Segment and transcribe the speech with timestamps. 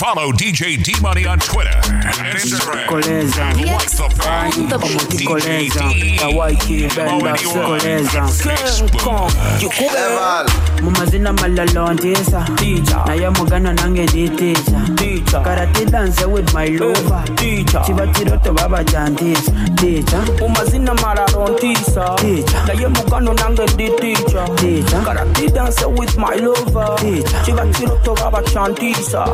[0.00, 2.88] Follow DJ D Money on Twitter and Instagram.
[2.90, 8.22] Like the page, DJ D Kawaii Benda Koleza
[10.98, 12.46] mazina malalontisa
[13.06, 17.24] naye mugana nange nditiisa karate dance with my lover.
[17.86, 22.16] kiba kiroto babajantisa ticha umazina malarontisa
[22.66, 24.48] naye mugano nange ndi ticha
[25.04, 26.96] karate dance with my lover.
[26.96, 27.42] Teacher.
[27.44, 29.28] kiba kiroto babachantisa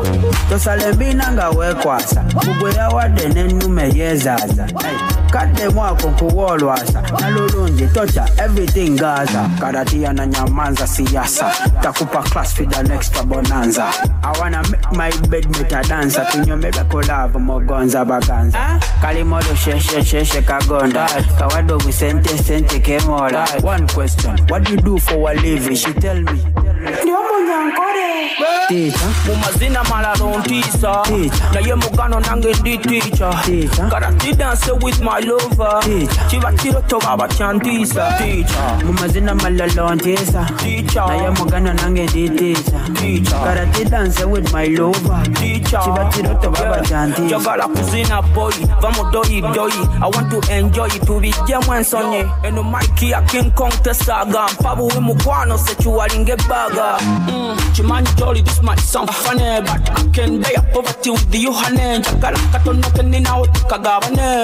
[0.57, 2.23] tosale mbina nga wekwasa.
[2.35, 4.97] Kugwe yawadde n'ennume yezaza Hey,
[5.37, 9.49] kadde mwako nkuwoolwasa nalulungi tocha everything gaza.
[9.59, 11.51] Karatiya na nyamanza siyasa.
[11.81, 13.85] Takupa class for the next bonanza.
[14.23, 18.79] I wanna make my bed metadansa tunyomebe kulavu mogonza baganza.
[19.01, 21.07] Kalimodo sheshe sheshe kagonda.
[21.39, 23.45] Kawadde obusente sente kemola.
[23.63, 25.75] One question what do you do for a living?
[25.75, 26.41] She tell me.
[28.67, 28.99] Teacher.
[29.27, 31.01] mumazina malalontisa.
[31.03, 31.51] Teacher.
[31.53, 33.89] naye mugano nange ndi ticha Teacher.
[33.89, 35.79] karate dance with my lover.
[35.81, 36.27] Teacher.
[36.29, 41.07] kiba kiroto babachantisa ticha mu mazina malalontisa Teacher.
[41.07, 43.39] naye mugano nange nditiisa Teacher.
[43.43, 45.23] karate dance with my lover.
[45.33, 45.79] Teacher.
[45.83, 48.53] kiba kiroto babajantisa njagala kuzina boy.
[48.81, 53.73] Va mu doyi doyi i want to enjoy tubijjemu ensonyi eno maiki ya king kong
[53.83, 56.97] tesaga mpabuwe mukwano sekiwalinga ebbaga
[57.27, 61.97] Mm, kimanyi joli this might sound funny but i can bear poverty with you honey
[61.99, 64.43] njagala katono keninawo tukagabane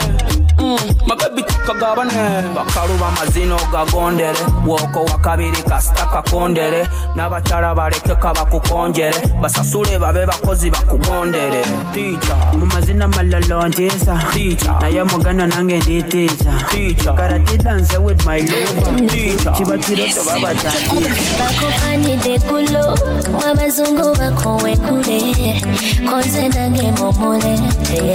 [0.59, 2.13] Mm, Mm, mabebi tukagabane
[2.55, 6.87] bakalu bamazina ogagondere woko wakabiri kasita kakondere.
[7.15, 11.61] N'abakyala baleke kabakukonjere basasule babe bakozi bakugondere
[11.93, 14.75] ticha mu mazina malalontisa Teacher.
[14.81, 17.13] naye mugano nange nditiisa Teacher.
[17.13, 19.51] karate dance with my lover Teacher.
[19.51, 22.97] kiba kiroto babajantisa bakupanidde gulo
[23.45, 25.61] wabazungu bakowe kule.
[26.09, 28.13] Konze nange mumulete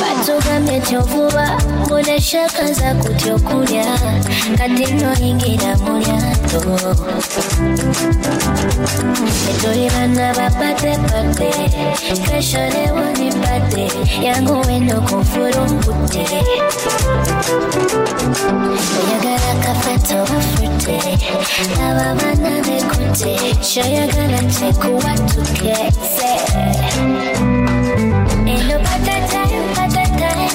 [0.00, 1.44] batugambye tyovuba
[1.84, 3.86] nguleshakaza kutya okulya
[4.58, 6.60] kati noyingira mu lyato
[9.50, 11.50] etuli bana bapadepade
[12.26, 13.84] kesho lewonipade
[14.26, 16.24] yangu weno kufurumbude
[19.00, 20.96] oyagala kafeto bafute
[21.86, 23.32] aba bana bekute
[23.70, 24.38] shoyagala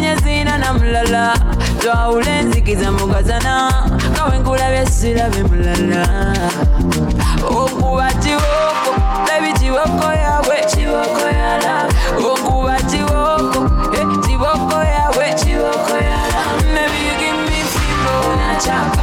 [0.00, 1.34] nkufunye zina na mulala
[1.80, 3.72] twawula enzikiza mugazana
[4.10, 6.02] nga bwenkulabye sirabe mulala
[7.44, 8.92] okuba kiwoko
[9.26, 11.74] lebi kiwoko yawe kiwoko yala
[12.32, 13.60] okuba kiwoko
[13.96, 16.40] eh, kiboko yawe kiwoko yala
[16.74, 19.02] maybe you give me fimbo unachapa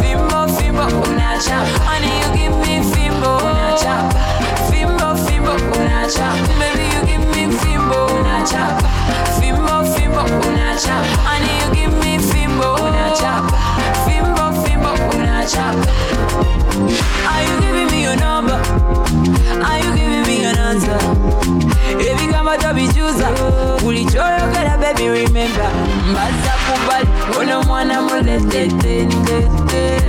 [0.00, 1.77] fimbo fimbo unachapa
[24.98, 25.70] baby remember.
[26.10, 27.08] Mbaza kubali
[27.40, 30.02] ono mwana muletetendete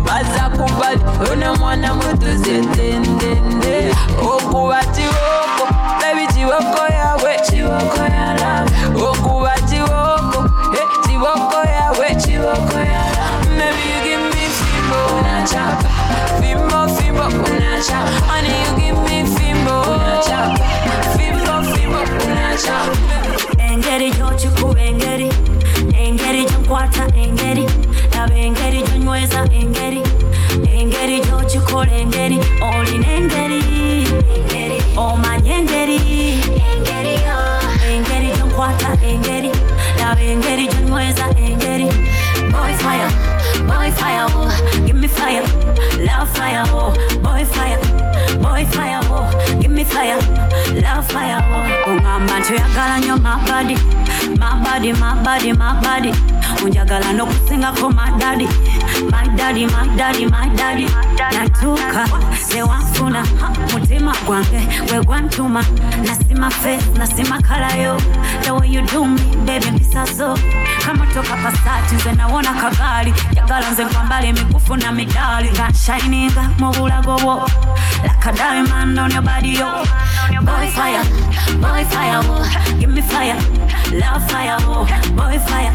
[0.00, 1.00] mbaza kubali
[1.32, 7.38] ono mwana mutuzetendende okuba kiwoko baby kiwoko yawe.
[7.50, 8.66] Kiwoko yala
[9.10, 12.14] okuba kiwoko eh, kiboko yawe.
[12.14, 15.88] Kiwoko yala maybe you give me fimbo unachapa
[16.40, 20.64] fimbo fimbo unachapa honey you give me fimbo unachapa
[21.16, 22.92] fimbo fimbo unachapa
[23.88, 25.28] engeri gyokikuba engeri.
[25.94, 27.64] Engeri gyenkwata engeri.
[28.14, 30.02] Laba engeri gyonyweza engeri.
[30.78, 32.38] Engeri gyokikola engeri.
[32.60, 33.60] Olina engeri.
[34.96, 35.98] Omanye engeri.
[37.88, 39.50] Engeri gyenkwata engeri
[39.98, 40.68] laba engeri.
[40.68, 41.88] Gyonyweza engeri.
[42.52, 43.08] Boy fire
[43.66, 44.84] boy fire oh.
[44.86, 45.42] give me fire.
[46.04, 46.92] Love fire oh.
[47.22, 47.78] boy fire
[48.42, 49.58] boy fire oh.
[49.60, 50.18] give me fire.
[50.82, 53.76] Love fire oh mama tuyagala nnyo mabadi
[54.38, 56.12] mabadi mabadi mabadi
[56.64, 58.48] unjagala nokusingako madadi
[59.10, 60.86] madadi madadi madadi
[61.34, 62.08] natuka
[62.48, 63.22] sewanfuna
[63.72, 65.64] mutima gwange gwe gwantuma.
[66.06, 67.96] Nasima fe nasima kalayo.
[68.42, 70.38] The way you do me baby mpisazo
[70.86, 75.50] kamotoka pasati nze nawona kagaali njagala nze nkwambala emikufu na midali.
[75.50, 77.48] Nga nshininga mu bulago bwo.
[78.02, 79.84] Like a diamond on your body yo.
[80.42, 81.02] Boy fire
[81.60, 82.44] boy fire oh.
[82.78, 83.34] give me fire
[83.92, 84.86] love fire oh.
[85.16, 85.72] boy fire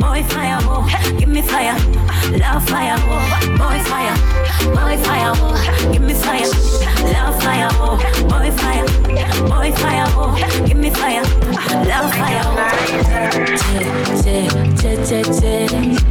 [0.00, 0.86] boy fire oh.
[1.18, 1.76] give me fire
[2.38, 3.20] love fire oh.
[3.58, 4.16] boy fire
[4.74, 5.54] boy fire oh.
[5.92, 6.46] give me fire
[7.12, 7.96] love fire oh.
[8.28, 8.86] boy fire
[9.48, 10.34] boy fire oh.
[10.66, 11.22] give me fire
[11.90, 12.56] love fire oh.
[14.22, 14.46] che
[14.80, 16.02] che che che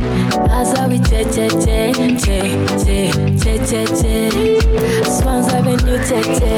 [0.49, 2.39] Azabi che che che che
[2.83, 4.29] che che che che
[5.05, 6.51] Swans Avenue che che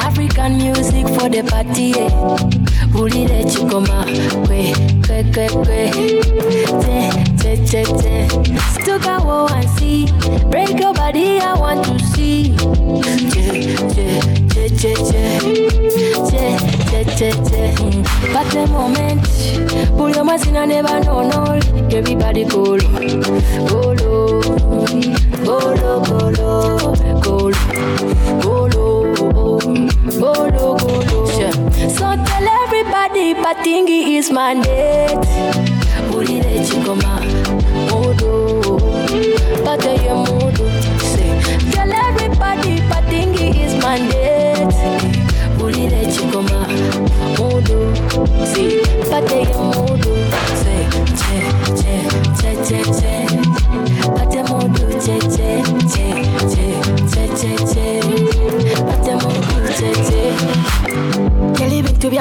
[0.00, 2.10] African music for the party eh.
[2.88, 4.04] Bulire chikoma
[5.06, 5.90] gray, gray, gray.
[6.82, 8.14] Te, te, te, te.
[8.80, 10.06] Still can go and see.
[10.50, 12.54] Break your body, I want to see.
[13.02, 13.44] Che che
[14.54, 15.26] che che che
[16.90, 17.62] che che, te.
[18.32, 19.22] But the moment,
[19.96, 21.60] pull your mask in, I never know, no.
[21.90, 22.78] Everybody call,
[23.68, 23.96] call,
[25.44, 25.74] call,
[26.34, 27.75] call, call
[30.20, 31.52] golo golo Sure.
[31.90, 35.26] so tell everybody patingi is mandate
[36.10, 37.20] bulire chikoma.
[37.90, 38.32] Modo.
[39.64, 40.64] Pate ye modo.
[41.72, 44.78] Tell everybody patingi is mandate
[45.58, 46.60] bulire chikoma.
[47.38, 47.78] Modo.
[49.10, 50.12] Pate ye modo.
[50.62, 50.82] Say
[51.18, 51.38] che
[51.78, 52.35] che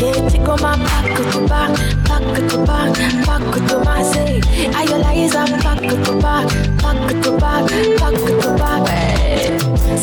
[0.00, 1.70] my back to back
[2.04, 4.40] back to back back to my say
[4.80, 6.46] ayolize back to back
[6.82, 7.64] back to back
[8.00, 8.86] back to back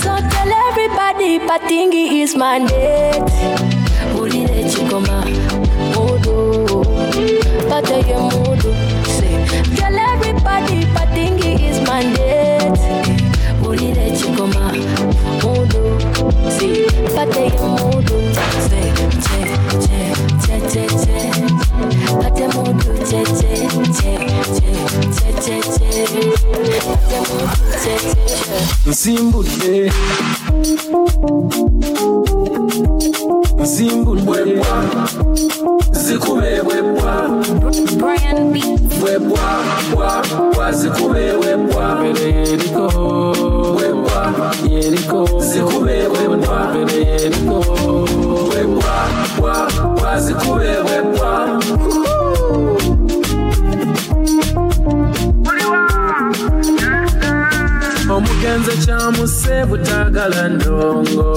[0.01, 3.31] so tell everybody patingi is mandate
[4.19, 5.17] ulile chikoma
[5.95, 6.83] modo
[7.69, 8.71] pate ye modo
[9.15, 9.35] say
[9.75, 13.20] tell everybody patingi is mandate ulile
[14.21, 14.73] chikoma
[15.43, 15.81] mudu
[16.57, 16.69] si
[17.15, 18.91] pate pate
[22.21, 22.45] pate
[37.97, 38.71] Brian B.
[44.73, 45.19] yeriko
[45.49, 47.57] zikubebwebwa mbere yeriko
[48.49, 48.95] webwa
[49.43, 49.55] wa
[50.01, 51.31] wa zikubebwebwa
[58.15, 61.29] omugenzi kyamuse butagala ndongo.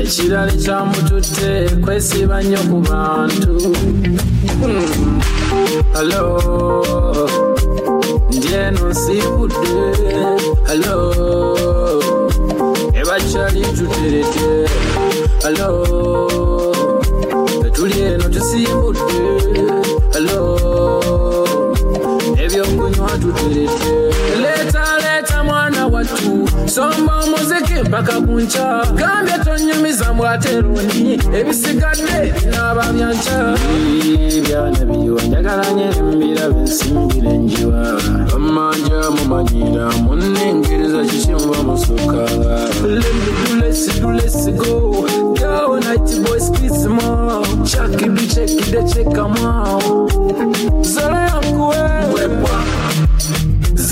[0.00, 1.50] Ekirala kyamututte
[1.82, 3.54] kwesiba nnyo ku bantu.
[4.60, 5.20] Hmm.
[5.98, 6.24] Alo
[8.36, 9.74] ndyeno nsibudde
[10.72, 12.00] Hello,
[12.94, 14.66] ebachali tutereke.
[15.42, 16.72] Hello,
[17.74, 19.02] tulye no tusimbudde.
[20.14, 21.44] Hello,
[22.38, 23.92] ebyokunywa tutereke.
[24.42, 25.01] Later.
[26.02, 26.68] watu.
[26.68, 33.56] Somba omuziki mpaka ku nca gambye tonyumiza mbwateroni ebisigadde binaaba bya nca
[34.48, 38.00] byana biyiwa njagala nyerimbira bensimbira enjiwa
[38.36, 42.22] amanja mumanyira munnengereza kikimuba musuka
[43.60, 45.06] lesidulesigo
[45.40, 49.82] gawo nakiboskisimo chakibicekidecekamo
[50.82, 51.76] zolo yankuwe.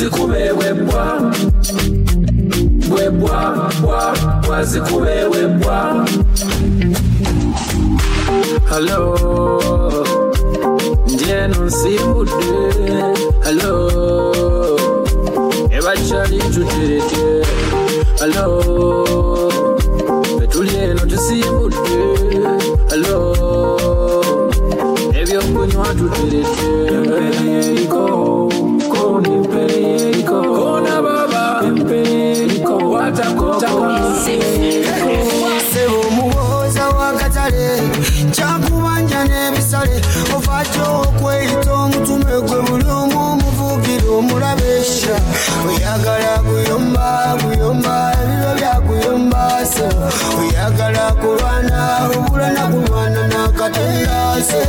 [0.01, 1.33] zikube webwa
[2.97, 4.17] webwa bwa
[4.47, 4.65] bwa.
[4.65, 6.07] Zikube webwa
[8.71, 10.05] Hello.
[11.07, 12.33] Njeno nsibude
[13.45, 13.91] Hello.
[15.71, 17.47] Ebachali tutereke
[18.19, 19.51] Hello.
[37.41, 37.81] Wakatale
[38.33, 40.01] kyakubanja n'ebisale
[40.37, 44.73] ovaajo okweyita omutume gwe buli omu omuvugira omulabe
[45.69, 49.43] oyagala kuyomba kuyomba ebiro byakuyomba
[49.73, 49.89] se.
[50.41, 51.81] Oyagala kulwana
[52.17, 54.61] obulana kulwana nakatonda se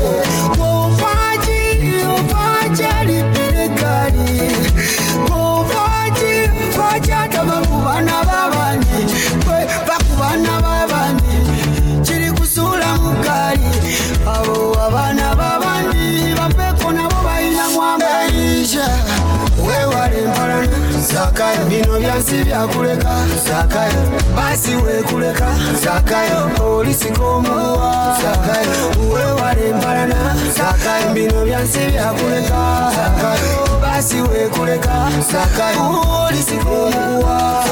[22.12, 23.10] bino byansi byakuleka.
[23.48, 24.01] Zakayo
[24.36, 25.48] basi wekuleka.
[25.84, 32.91] Zakayo olisika omuwa zakayo wewale empalana zakayo bino byansi byakuleka.
[32.96, 35.10] Zakayo basi wekuleka.
[35.32, 37.63] Zakayo olisika omuwa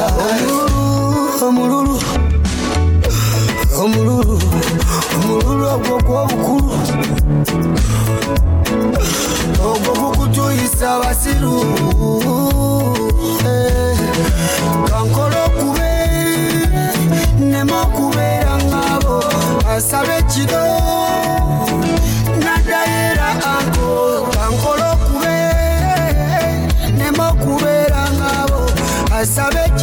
[1.41, 1.99] omululu.
[3.83, 4.39] Omululu.
[5.23, 6.73] Omululu ogwo gwobukulu
[9.63, 11.55] ogwo gukutuyisa abasiru
[14.89, 15.91] kankole okube
[17.39, 19.17] nema okubeera ng'abo
[19.75, 20.65] asaba ekiro
[22.45, 23.87] naddayo era ako
[24.35, 25.37] kankole okube
[26.97, 28.61] nema okubeera ng'abo
[29.19, 29.78] asaba ekiro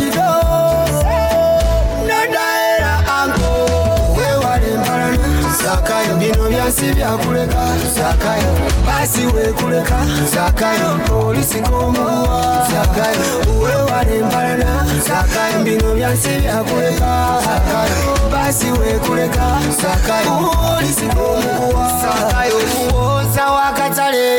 [6.67, 7.63] byansi byakuleka
[7.95, 8.51] zakayo.
[8.87, 9.99] Basi wekuleka
[10.35, 10.99] zakayo.
[11.27, 13.23] Olisika omuwa zakayo.
[13.63, 15.63] Wewale empalana zakayo.
[15.65, 18.31] Bino byansi byakuleka zakayo.
[18.33, 19.47] Basi wekuleka
[19.81, 20.51] zakayo.
[20.79, 22.59] Olisika omuwa zakayo.
[22.91, 24.39] Kuwoza wakatale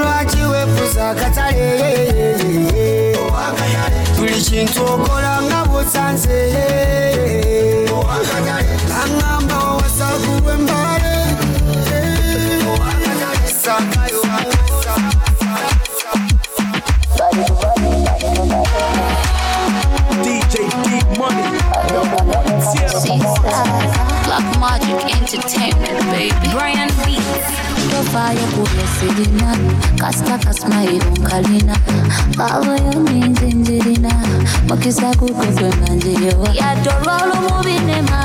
[0.00, 1.96] lwaki wefuza akatale
[4.18, 6.52] buli kintu okola nga bwosanze
[9.02, 11.14] aŋŋamba owasagulwa embale
[13.62, 14.20] Sakayo,
[20.24, 21.46] DJ D Money.
[24.24, 26.48] Black Magic Entertainment, baby.
[26.52, 27.46] Brian Beats.
[27.90, 29.56] tofayo kuyesilina
[30.00, 31.76] kasita kasimayiro nkalina
[32.36, 34.12] babayo ninze nzirina
[34.68, 38.20] mukisa kukugwe nga njiyowa yadde olw'olumubinema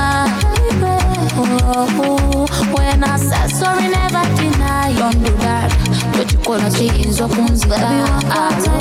[1.42, 4.94] When I said sorry, never deny.
[4.98, 5.72] Don't do that.
[6.14, 7.78] Tukikola kiyinza okunzika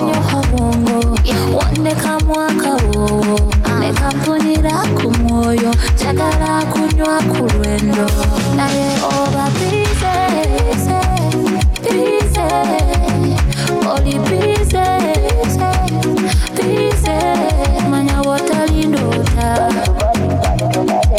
[0.00, 1.18] nnyo kabongo
[1.56, 3.40] wandeka mwakawo
[3.80, 8.06] ne kampunira ku mwoyo njagala kunywa ku lwendo
[8.56, 10.14] naye oba bize
[11.82, 12.48] bize
[13.94, 14.86] oli bize
[16.56, 17.16] bize
[17.90, 19.70] manya wotalindoota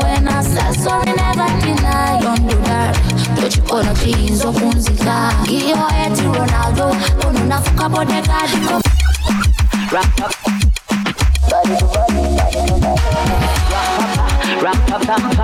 [0.00, 2.20] When I said sorry never deny.
[2.20, 2.94] Don't do that.
[3.36, 6.96] Tukikola kiyinza okunzika Giyo eti Ronaldo.
[7.26, 8.50] Ono nafuka bodyguard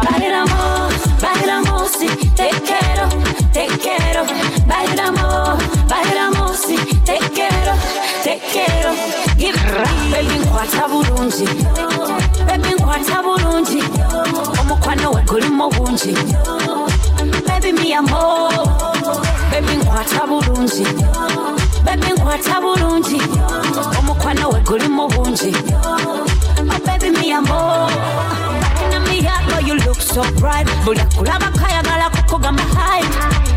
[0.02, 3.08] Bailamos, bailamos te quiero,
[3.52, 4.24] te quiero.
[4.66, 6.60] Bailamos, bailamos
[7.04, 7.74] te quiero,
[8.22, 8.90] te quiero.
[10.10, 11.44] Baby nkwata bulungi,
[12.46, 13.82] baby nkwata bulungi.
[17.46, 18.52] Baby mi amor.
[19.50, 20.84] Baby nkwata bulungi,
[21.84, 22.14] baby
[29.26, 32.62] a more Back in me heart, boy, you look so bright buli akulabako ayagala kukugamba
[32.62, 33.02] hi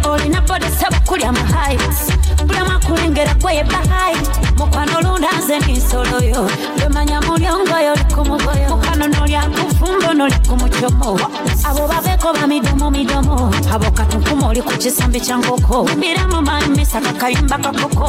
[0.10, 2.12] olina bode sebukulya mu heights
[2.46, 4.16] buli amakulengera gweyeba hi
[4.58, 6.50] mukwano lunda nze ninsolo yo.
[6.78, 8.70] Lwemanya mulyongoyo oli ku mugoyo.
[8.70, 11.20] Mukwano nolya kufumbo noli ku mucomo
[11.64, 13.52] abo baveeko ba midomo midomo.
[13.74, 18.08] Abo katunkuma oli ku kisambi kya nkoko mbiramu mamisa kakayumba kakoko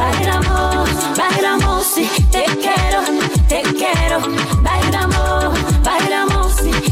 [1.18, 1.94] bailamos,
[2.30, 3.02] te quiero,
[3.48, 4.20] te quiero,
[4.62, 6.37] bailamos, bailamos,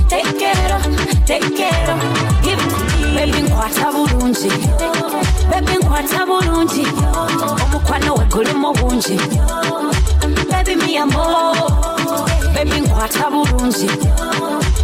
[0.09, 0.79] te quiero,
[1.27, 1.95] te quiero.
[3.15, 4.49] Baby nkwata bulungi,
[5.51, 6.87] baby nkwata bulungi,
[7.65, 9.19] omukwano we gulimu bungi,
[10.51, 11.57] baby mi amor,
[12.55, 13.89] baby nkwata bulungi,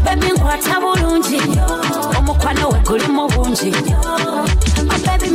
[0.05, 1.41] baby nkwata bulungi,
[2.19, 5.31] omukwano we gulimu bungi, oh baby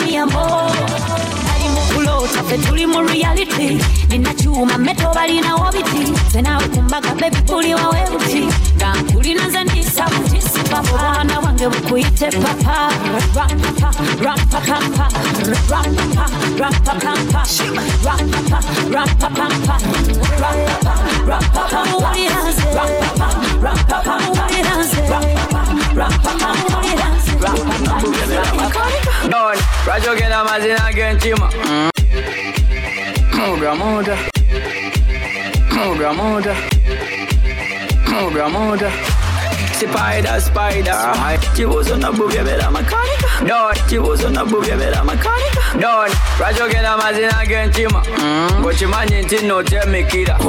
[1.93, 3.79] kulota ffe tuli mu reality.
[4.09, 10.05] Nina kyuma meto balinawo biti ze naawe kumbaga bebi kuliwawe buti nga nkulina nze ndisa
[10.09, 12.89] buti sipapa obwana bwange bukuyite papa.
[13.13, 13.91] Rapapa
[14.21, 15.07] rapapampa
[15.49, 16.25] rapapa
[16.59, 17.41] rapakampa
[18.05, 18.59] rapapa
[18.93, 19.75] rapapampa
[20.41, 21.73] rapapa rapapampa
[22.81, 23.27] rapapa
[23.63, 24.45] rapapampa
[25.15, 26.77] rapapa rapapa
[29.29, 31.49] Don, rajogera amazina g'entima
[33.35, 33.77] muda mm.
[33.77, 34.17] muda
[35.75, 36.55] muda muda
[38.09, 38.91] muda muda
[39.77, 41.39] Spider, spider.
[41.55, 46.09] Kibuzo na bubya bera makanika Don, kibuzo na bubya bera makanika Don,
[46.39, 48.03] rajogera amazina g'entima
[48.59, 50.39] Ngokimanyi nti notemikira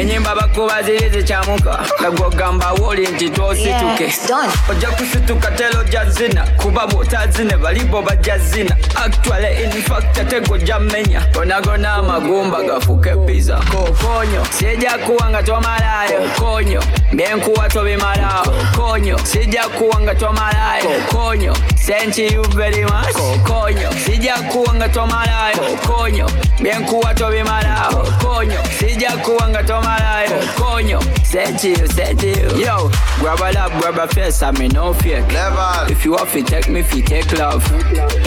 [0.00, 4.12] Enyimba bakuba ziri zikyamuka Nagwogamba woli nti tosituke
[4.70, 11.20] ojja kusituka telo jya zina kuba bwotazine balibo bajja zina actually in fact tegojja mmenya
[11.34, 20.00] gonagona amagumba gafuke pizza kokonyo sijja kuwa nga tomalayo konyo byenkuwa tobimalawo konyo sijja kuwa
[20.00, 23.12] nga tomalayo konyo Thank you very much.
[23.12, 26.30] Kokonyo sijakuwanga tomalayo kokonyo
[26.62, 32.60] benkuwa tobimalao kokonyo sijakuwanga tomalayo kokonyo Say chill, say chill.
[32.60, 35.32] Yo, grab a lap, grab a face, I me no fake.
[35.32, 35.90] Level.
[35.90, 37.64] If you have to take me, fi take love.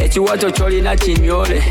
[0.01, 1.61] Ekiwatocholi na chinyole,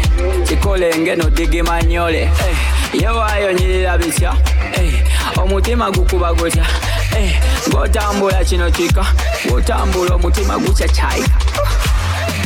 [0.47, 2.27] chikolenge no digi manyole.
[2.27, 4.33] Hey, yewayonyirira bitya,
[4.75, 5.03] hey,
[5.37, 6.65] oh, omutima gukuba gutya.
[7.11, 7.33] Hey,
[7.69, 9.05] ng'otambula kino kika,
[9.47, 11.35] ng'otambula omutima gukyacayika.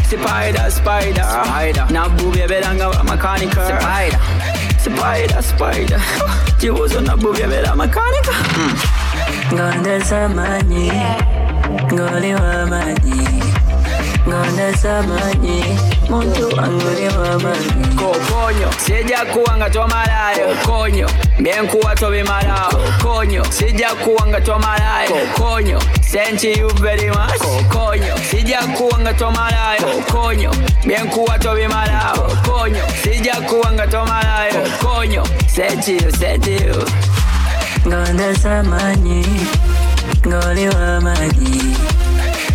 [0.07, 1.87] Spider, spider, spider.
[1.91, 3.67] Nabubye beranga makanika.
[3.67, 4.21] Spider,
[4.81, 6.01] spider, spider.
[6.59, 9.57] Ci uso una bugia vera meccanica mm.
[9.57, 10.91] Gol del Samani.
[11.89, 13.58] Gol di Mamani
[14.29, 15.65] ngana samanye
[16.11, 17.09] muntu angore
[17.97, 24.41] kokonyo sija kuwanga tomalayo konyo myenkuwa tobimalawo konyo sija kuwanga
[26.59, 27.39] you very much.
[27.39, 30.55] Kokonyo sija kuwanga tomalayo konyo
[30.85, 36.85] myenkuwa tobimalawo konyo sija kuwanga tomalayo konyo senchi you senchi you.
[37.87, 39.25] Ngana samanye
[40.27, 41.77] ngole wamanyi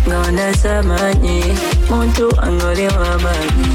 [0.08, 1.40] ngondeza manyi
[1.90, 3.68] muntu angoli wamanyi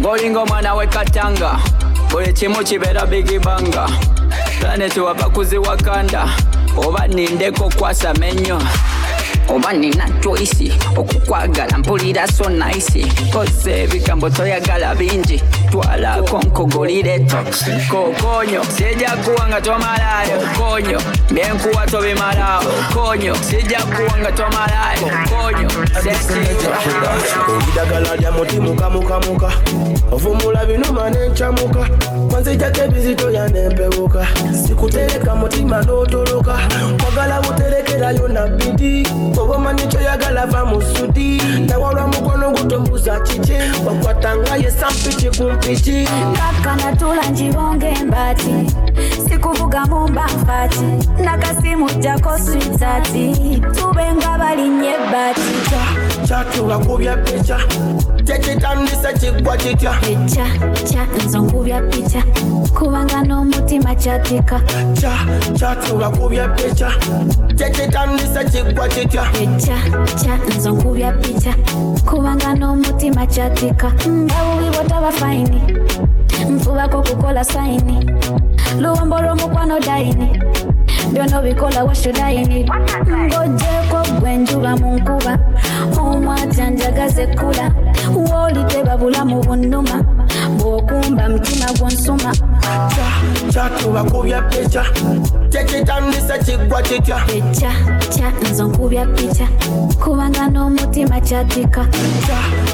[0.00, 1.50] ng'olinga omwana w'ekatanga
[2.10, 3.88] buli kimu kibeera bigibanga
[4.60, 6.28] planeti wabakuzi wakanda
[6.76, 8.58] oba nindeko kwasa menyo
[9.48, 15.42] oba nina choisi okukwagala mpulira so naisi kosa ebigambo toyagala bingi.
[15.70, 19.16] Twalako nkogolire toxi kokonyo sijja
[19.48, 20.38] nga tomalayo.
[20.58, 22.72] Konyo byenkuwa tobimalawo.
[22.94, 23.78] Konyo sijja
[24.32, 25.08] tomalayo.
[25.28, 25.70] Konyo
[26.02, 26.70] sesiyo
[28.20, 28.60] lya muti
[30.12, 31.88] ovumula binuma nenkyamuka
[32.30, 34.26] kwanzijako ebizitoya nempewuka
[34.66, 36.58] sikutereka mutima n'otoloka.
[37.00, 38.46] Kwagala buterekerayo na
[39.36, 43.52] bidi oba omanyi kyoyagala va mu sudi nawalwa mukono gutombuza kiki
[43.86, 48.54] wakwatanga ye sampiki ku mpiki kakana tula njibonge mbati.
[49.28, 50.80] Sikuvuga mumba mfati
[51.24, 55.40] nakasimu jako switati tubenga balinye bati.
[56.26, 57.58] Kyatuba kubya pica
[58.24, 60.46] tekitandise kiggwa kitya eca
[60.92, 62.22] ca nzo nkubya pica
[62.78, 64.60] kubanga n'omutima kyatika
[65.58, 66.90] kyatuba kubya pica
[67.56, 69.76] tekitandise kiggwa kitya eca
[70.22, 71.52] ca nzo nkubya pica
[72.08, 75.62] kubanga n'omutima kyatika nga bubi bwotaba faini.
[76.50, 78.10] Nfubako kukola saini.
[78.80, 80.40] Luwombo lw'omukwano daini.
[81.12, 82.70] Byona obikola washudaini
[83.26, 85.38] ngojeko gwenjuba mu nkuba
[86.00, 87.70] omwatya njagaze ekkula
[88.14, 90.02] woolidde babula mu bunnuma
[90.58, 92.32] bw'okumba mutima gwonsuma
[93.52, 94.84] kyatubakubya pica
[95.50, 97.70] kyekitandisa kiggwa kitya eca
[98.18, 99.46] ca nzo nkubya pica
[100.04, 101.86] kubanga n'omutima kyatika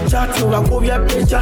[0.09, 1.41] kyatubakubya pica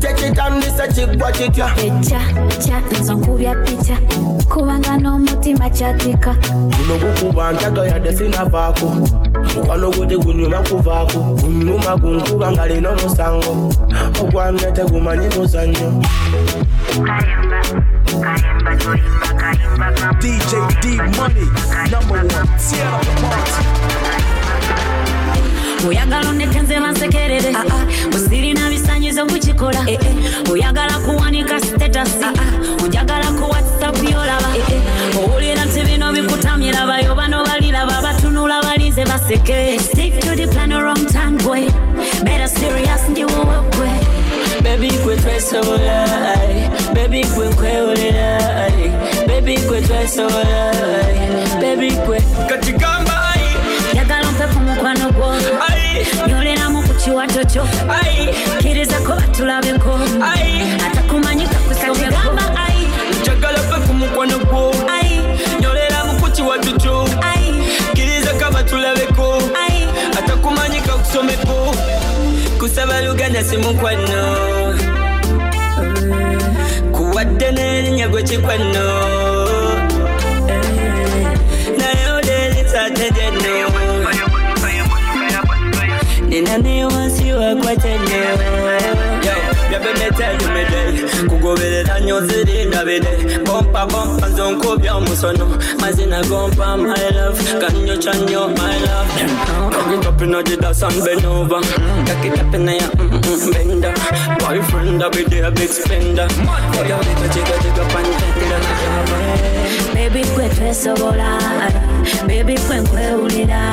[0.00, 2.20] kyekitandisa kiggwa kitya eca
[2.66, 3.96] ca nzo nkubya pica
[4.48, 6.34] kubanga n'omutima kyatika
[6.76, 8.86] guno gukuba ntaga yadde sinavaako
[9.54, 13.72] mukwano gwe tegunyuma kuvaako gunyuma gunkuba nga lina omusango
[14.22, 16.02] ogwange tegumanyi muzannyo
[20.20, 21.44] DJ D Money,
[21.90, 22.28] number one.
[22.28, 22.46] The
[23.20, 23.64] party.
[25.88, 27.54] oyagala onnekenze bansekerere
[28.14, 29.86] osirina bisanyizo kukikola
[30.52, 32.24] oyagala kuwanika sitetasi
[32.84, 34.48] onjagala ku whatsapp yolaba
[35.18, 39.78] owulira nti bino bikutamira bayo bano baliraba batunula balinze baseke.
[39.80, 41.66] Stick to the plan wrong time boy.
[42.24, 43.90] Better serious ndi wowe gwe
[44.64, 46.68] Baby kwe twesobola ay.
[46.94, 48.90] Baby kwe nkwewolera ay.
[49.26, 51.60] Baby kwe twesobola ay.
[51.60, 52.18] Baby kwe.
[52.48, 53.44] Katigamba ay.
[53.96, 55.28] yagala ompe ku mukwano gwo
[56.28, 57.64] nyoleramu ku kiwato kyo
[58.58, 59.98] kirizako batulabeko
[60.86, 62.32] atakumanyika kusobeko
[63.22, 64.72] njagala pe ku mukwano gwo
[73.34, 74.22] kusaba luganda si mukwano.
[76.92, 78.86] Kuwadde n'erinnya gwe kikwano.
[81.78, 83.70] Naye oleerisatedeno
[86.28, 87.32] nina ne wansi
[90.04, 95.46] wakwatene byabemetelumede kugoberera nyo zirinda bide bompa bompa zonkubya omusono
[95.80, 97.40] mazina gompa my love.
[97.60, 99.10] Kanyo kyanyo my love.
[99.70, 101.60] Kakitapina jidasan benova
[102.06, 102.88] kakitapina ya
[103.52, 103.94] benda
[104.40, 106.28] boyfriend abide a big spender.
[106.80, 108.58] Oyabikachigachiga pantenda
[109.94, 111.38] Baby kwe twesobola.
[112.26, 113.72] Baby kwe nkwewulira.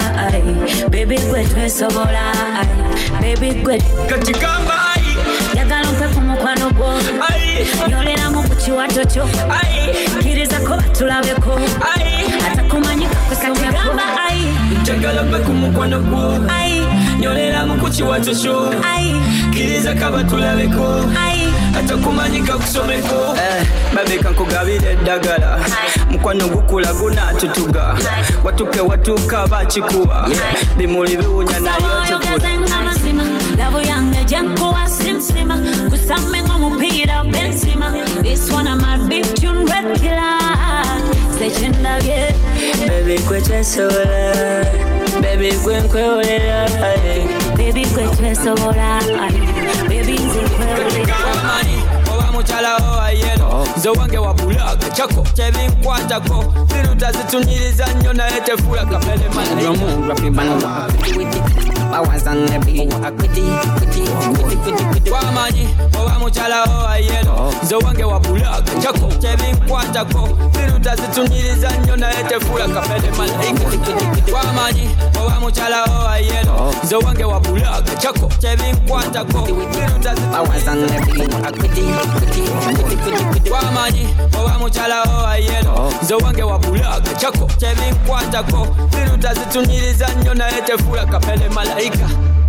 [0.89, 2.33] Baby kwe twesobola.
[3.21, 4.80] Baby kwe ompe
[6.75, 7.19] ku mukwano
[7.79, 9.25] gwo nyoleramu ku kiwato kyo
[10.21, 11.59] kirizako batulabeko
[12.51, 13.93] atakumanyika kusobeko
[14.81, 16.37] njagala pe ku mukwano gwo
[17.19, 18.73] nyoleramu ku kiwato kyo
[19.51, 21.05] kiriza kaba tulabeko
[21.79, 23.35] atakumanyika kusomeko.
[23.95, 25.59] Babeka nkugabira eddagala
[26.09, 27.95] mukwano gukula gunatutuga
[28.43, 30.29] watuke watuka bakikuba
[30.77, 32.49] bimuli biwunya nayo tukula
[33.71, 35.57] mazima labu yange gyenkuwa simsima
[35.89, 37.91] kusame ng'omupiira bensima
[38.23, 40.39] this one I'm a big tune red killer
[41.39, 42.33] sekyendabye
[42.87, 44.65] Baby kwe twesobola
[45.21, 46.69] Baby kwe nkwewolera
[47.57, 49.01] Baby kwe twesobola
[49.89, 51.15] Baby nze nkwewolera
[52.41, 55.21] oba mukyalawo ayero nze wange wa bulaga kyako.
[55.35, 59.29] Kyebinkwatako biruta zitunyiriza nnyo naye tefula kapere
[65.11, 65.67] wamanyi
[66.01, 69.07] oba mukyalawo ayero nze wange wa bulaga kyako.
[69.21, 73.65] Kyebinkwatako biruta zitunyiriza nnyo naye tefula kapere malayika
[74.33, 74.89] wamanyi
[75.25, 78.27] oba mukyalawo ayero nze wange wa bulaga kyako.
[78.39, 79.47] Kyebinkwatako
[82.31, 84.07] biruta wamanyi
[84.39, 91.49] oba mukyalawo ayero nze wange wa bulaga kyako kyebinkwatako biruta zitunyiriza nnyo naye tefula kapere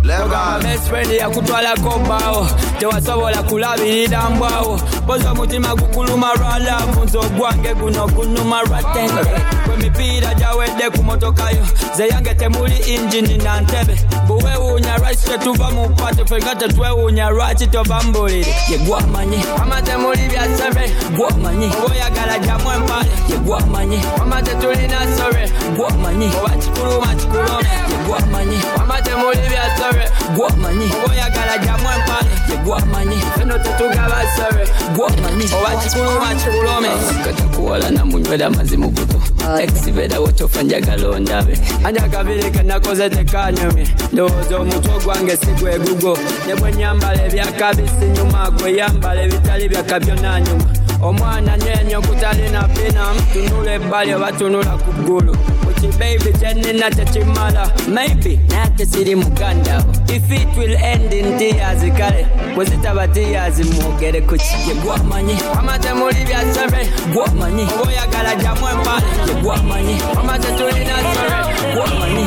[0.07, 2.47] mesfrendi yakutwalako mbaawo
[2.79, 9.31] tewasobola kulabirira mbwawo boza omutima gukuluma lwa laavu nze ogwange guno gunuma lwa tente
[9.65, 11.65] kwemipiira gyawedde ku motokayo
[11.97, 13.95] ze yange temuli injini na ntebe.
[14.27, 21.65] Buwewuunya lwaki tetuva mu pate fenga tetwewuunya lwaki tova mbulire yegwamanyi ama temuli byasebe gwamanyi
[21.85, 29.39] oba oyagala jamu empale yegwamanyi ama tetulina sobe gwamanyi oba kikuluma kikulome yegwamanyi ama temuli
[29.49, 36.89] byasobe sere gwomanyi obaoyagala jamu empale yegwamanyi feno tetugaba sere gwomanyi owakikulu wakikulome
[37.23, 39.21] katakuwola namunywera amazi mukutu
[39.61, 47.25] ekisibera wotofa njagala ondabe anjakabiri kenakoze tekanyumye ndowooza omutwe gwange sigwe gugo ne bwe nyambala
[47.25, 50.65] ebyakabi sinyuma gwe yambala ebitali byakabyo nanyuma
[51.01, 55.37] omwana nyenyo kutalina pina mtunule ebbali obatunula ku ggulu
[55.83, 62.65] kukibeibi kyenina tekimala maybe nate siri muganda if it will end in tears kale bwe
[62.65, 63.59] zitaba tears?
[63.59, 71.37] Mwogere ku kye gwamanyi amatemuli byasebe gwamanyi oba oyagala jamu empale ye gwamanyi amatetulina sebe
[71.75, 72.23] gwamanyi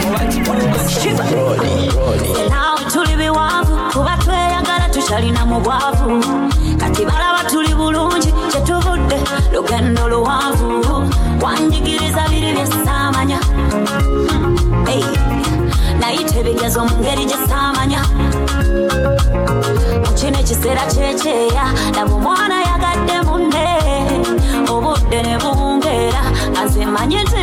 [2.51, 4.46] nawe tuli biwanvu kuba tweyagala tukyalina
[5.09, 6.21] talinamu bwavu.
[6.79, 9.19] Kati balaba tuli bulungi kyetuvudde
[9.53, 11.11] lugendo luwanvu.
[11.43, 13.39] Wanjigiriza biri byesaamanya
[16.01, 18.01] nayita ebigezo mu ngeri gyesaamanya
[20.05, 21.65] mukino ekiseera kyekyeya
[21.97, 23.67] laba omwana yagadde munne.
[24.71, 26.23] Obudde ne bubungeera
[26.61, 27.41] azimanyi nti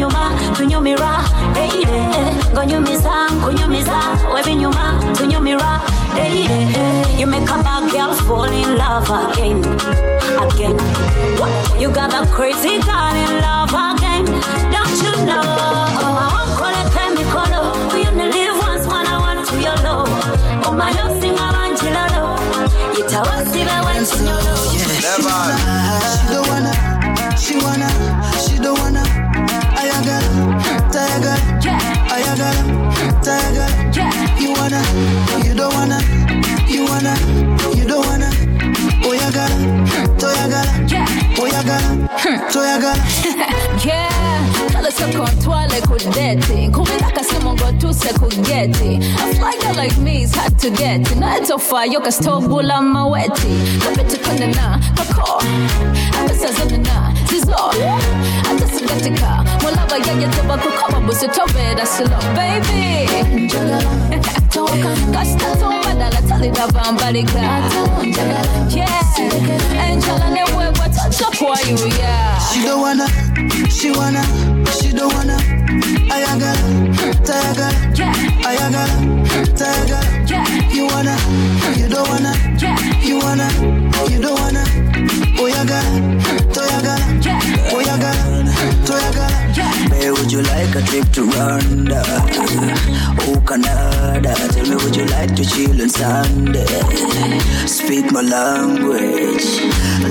[0.00, 1.20] webinyuma tunyumira
[1.54, 2.34] daily eh, eh.
[2.54, 3.96] ngonyumiza ah, kunyumiza.
[4.34, 5.80] Webinyuma tunyumira
[6.16, 9.60] daily eh, you make a bad girl fall in love again
[10.40, 10.76] again.
[11.78, 14.24] You got a crazy girl in love again
[14.72, 15.44] don't you know?
[16.00, 20.08] Awonkoleko emikolo we only live once mwana wattu yolo
[20.68, 22.38] omanye osinga bankirolo
[22.96, 25.06] yitawo sibewo ekinyolo She
[26.32, 26.76] don't wanna,
[27.36, 28.09] she wanna, she don't
[35.44, 35.98] you don't wanna,
[36.68, 37.14] you wanna,
[37.76, 38.30] you don't wanna.
[39.08, 39.56] Oyagala,
[40.18, 40.72] toyagala,
[41.42, 41.90] oyagala,
[42.52, 43.02] toyagala.
[43.86, 44.20] yeah
[44.72, 50.34] kale sekontwale ku deti nkubira akasimu ng'otuuse ku geti a fly girl like me is
[50.34, 51.00] hard to get.
[51.20, 55.42] Naye tofaayo kasita ogula maweti kabetukonena kako
[56.18, 57.60] abesazonena zizo
[58.48, 59.44] ate sigatika
[61.00, 63.08] mulaba yayeteba kukoba busi tobeera silo baby
[65.12, 67.40] kasita tombadala talira bambalika
[68.70, 69.90] yeah.
[69.90, 73.06] Enjala newebwa taja kwayuya She don't wanna,
[73.70, 74.22] she wanna,
[74.80, 75.36] she don't wanna.
[76.10, 76.62] Ayagala,
[77.22, 77.74] tayagala,
[78.48, 78.94] ayagala,
[79.54, 80.10] tayagala.
[80.74, 81.16] You wanna,
[81.76, 82.32] you don't wanna,
[83.04, 83.48] you wanna,
[84.10, 84.64] you don't wanna.
[85.38, 85.90] Oyagala,
[86.52, 87.06] toyagala,
[87.72, 88.24] oyagala,
[88.84, 89.49] toyagala.
[89.90, 92.02] Would you like a trip to Rwanda?
[93.26, 94.34] Oh, Canada.
[94.52, 96.66] Tell me, would you like to chill on Sunday?
[97.66, 99.60] Speak my language.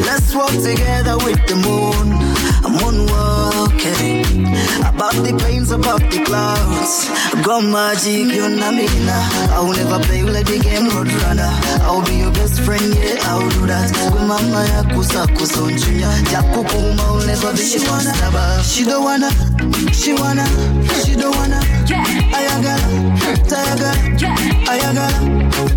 [0.06, 2.20] Let's walk together with the moon.
[2.64, 4.48] I'm moonwalking.
[4.88, 7.10] Above the plains, above the clouds.
[7.46, 9.56] Go magic, you know me now.
[9.56, 11.52] I will never play like the game Roadrunner.
[11.82, 13.92] I'll be your best friend, yeah, I'll do that.
[14.14, 16.10] Go mama ya kusa kusonchunya.
[16.32, 19.30] Jakukuma, I'll never be your one She don't wanna,
[19.94, 20.46] she wanna,
[21.04, 21.60] she don't wanna.
[22.36, 22.88] Ayagala,
[23.48, 23.94] tayagala,
[24.68, 25.20] ayagala,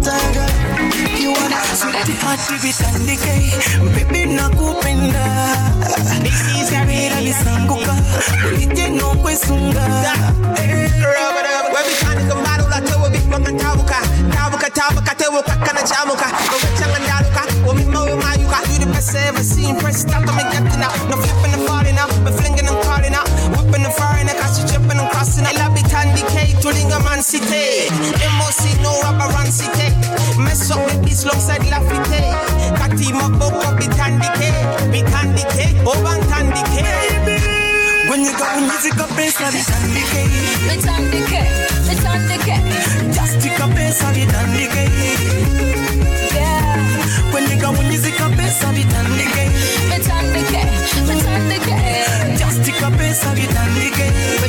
[0.02, 0.71] tayagala.
[1.20, 3.34] You wanna Hati vitandike,
[3.94, 5.26] baby nakupenda
[6.22, 7.96] Nisizabira lisanguka,
[8.46, 9.86] ulije nokwesunga
[11.74, 13.96] webitandika mbalula tewobikbanga tabuka
[14.34, 19.28] tabuka tabuka tewuka kana chamuka owechanga ndaluka womima wemayuka you got you the best I
[19.28, 22.68] ever seen press stop to me getting out no flipping and falling out but flinging
[22.68, 25.71] and calling out whipping and firing I got you tripping and crossing I love it
[25.71, 25.71] handy K
[26.62, 27.90] tulinga man city.
[28.38, 28.92] MOC no
[29.34, 29.90] run city.
[30.38, 32.22] Mess up with this alongside Lafite.
[32.78, 34.52] Katima boko bitandi K
[34.92, 36.84] bitandi K over tandi K
[38.08, 40.28] Kwenye kabunyizika pesa vitandike
[40.70, 41.42] Vitandike,
[41.88, 42.60] vitandike
[43.14, 44.90] Justika pesa vitandike
[45.62, 45.81] Yeah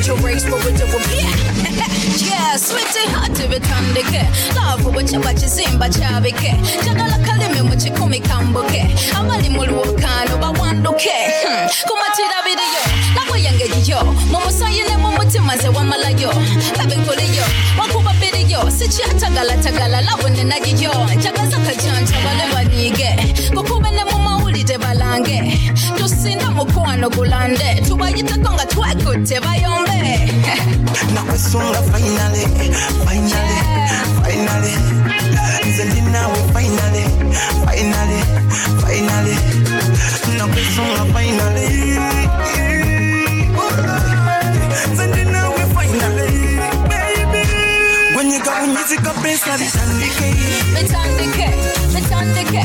[0.06, 2.28] your race for with yeah.
[2.28, 8.86] Yeah, sweetie hati bitandike Love bwekiba kizimba kyabike njagala kalimi mu kikumi kambuke
[9.18, 11.10] abali mu lwokano bawanduke
[11.44, 12.82] Hmm, kumatira biriyo
[13.14, 16.32] nabwe yengeriyo mu musayi ne mu mutima ze wamalayo
[16.78, 17.44] labikuliyo
[17.78, 23.16] wakuba biriyo sikyatagalatagala labo nenagiyo njagaza kajanja bale banige
[23.54, 24.18] kukube ne mu
[24.54, 25.58] mawulire balange
[25.98, 30.30] tusinda mukwano gulande tubayiteko nga twekutte bayombe
[31.14, 32.46] nakwesunga finally
[33.06, 33.58] finally
[34.22, 34.74] finally
[35.66, 37.04] nze ndi nawe finally
[37.66, 38.20] finally
[38.86, 39.36] finally
[40.38, 41.98] nakwesunga finally
[44.92, 47.42] nze ndi nawe finally baby.
[49.22, 50.34] Pesa vitandike
[50.74, 51.48] bitandike
[51.94, 52.64] bitandike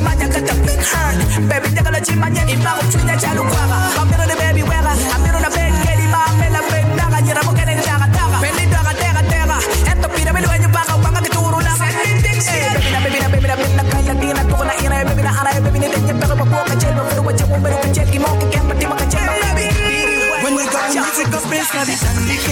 [0.00, 0.50] a look
[2.10, 2.50] at my neck.
[2.50, 4.90] If I'm between the child, I'm in the baby weather.
[4.90, 6.84] I'm in the bed, getting my bella bed.
[6.98, 8.38] Daga, you're not getting daga, daga.
[8.42, 9.56] Belly daga, daga, daga.
[9.90, 11.66] And the pita, when you back, I'm going to do it.
[11.78, 12.46] Send me dicks.
[12.50, 15.30] Baby, na, baby, na, baby, na, baby, na, kaya, tina, tuko na ina, baby, na,
[15.30, 18.28] ana, baby, na, denya, pero pa po, kachel, pero what you want, pero kachel, kimo,
[18.40, 19.66] kikem, pati, makachel, baby.
[20.42, 22.48] When we got music up bass, now it's on the K.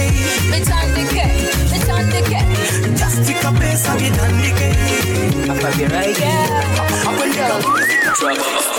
[0.55, 1.17] It's on the K,
[1.75, 2.33] it's on the K.
[2.95, 4.61] Just stick up bass, now it's on the K.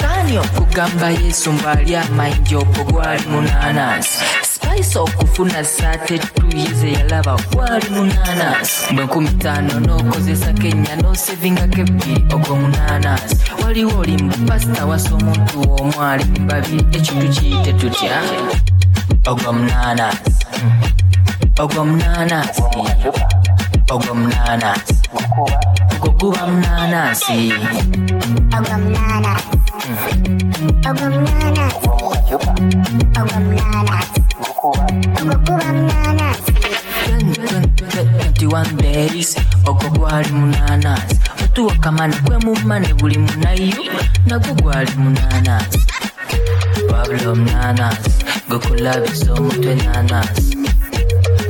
[0.00, 8.94] Saani okugamba yesu mbwali amayinja okwo gwali munaanansi spice okufuna saate tuyize yalaba gwali munaanansi
[8.94, 16.02] bwe nkumi ttaano n'okozesa kenya n'osivinga kebbi ogw'omunaanansi waliwo oli mu pasita wasa omuntu w'omu
[16.02, 18.16] ali mu babi ekyo tukiyite tutya?
[19.30, 20.30] Ogw'omunaanansi
[21.62, 22.62] ogw'omunaanansi
[23.94, 24.93] ogw'omunaanansi
[26.18, 27.52] guba munanasi
[37.44, 39.36] twenty-one days
[39.66, 43.84] ogwo gwali munanasi otuwa kamani gwe mumane buli munayo
[44.26, 45.78] nagwo gwali munanasi
[46.92, 48.10] wabula omunanasi
[48.48, 50.58] gukulabisa omutwe nanasi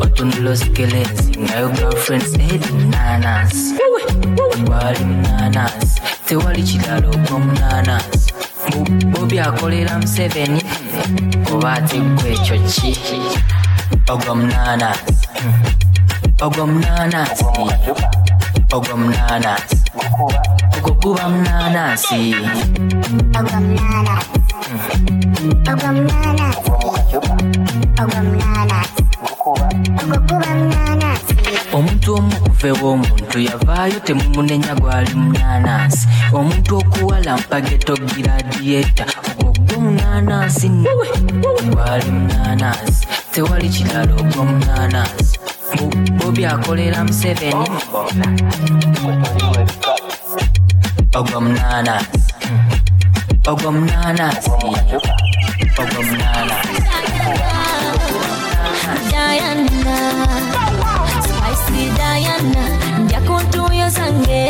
[0.00, 3.74] otunula osikelezi ngayo girlfriends edi munanasi
[4.64, 8.32] gwali munanasi tewali kirala ogw'omunanasi
[9.12, 10.60] bobi akolera museveni
[11.52, 12.90] oba ategwa ekyo ki?
[14.12, 15.14] Ogwo munanasi
[16.44, 17.44] ogwo munanasi
[18.76, 19.76] ogwo munanasi
[20.84, 21.28] ogwo guba
[31.76, 36.06] omuntu omu kuvewa omuntu yavaayo temumunenya gwali munanansi.
[36.38, 39.04] Omuntu okuwala mpage togiradiyeta
[39.44, 40.68] ogwomunanansi
[41.72, 43.02] gwali munanansi.
[43.32, 45.38] Tewali kirala ogwomunanansi
[46.18, 47.66] bobi akolera museveni?
[51.18, 52.20] Ogwomunanansi
[53.50, 54.50] ogwomunanansi
[55.80, 56.84] ogwomunanansi
[62.52, 64.42] Diana, ndya ku ntuuyo zange.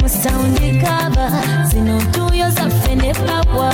[0.00, 1.26] Mu saundi kaba
[1.68, 3.70] zino ntuuyo zaffe ne pawa.